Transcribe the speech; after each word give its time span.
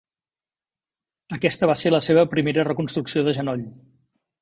Aquesta 1.37 1.71
va 1.73 1.77
ser 1.83 1.93
la 1.93 2.01
seva 2.09 2.25
primera 2.35 2.67
reconstrucció 2.73 3.29
de 3.29 3.39
genoll. 3.41 3.67